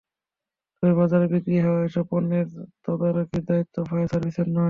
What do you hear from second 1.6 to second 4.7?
হওয়া এসব পণ্যের তদারকির দায়িত্ব ফায়ার সার্ভিসের নয়।